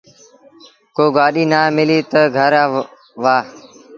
ڪو 0.95 1.05
گآڏيٚ 1.15 1.49
نا 1.51 1.59
ملي 1.75 1.99
تا 2.11 2.21
گھر 2.37 2.51
وهآن۔ 3.21 3.45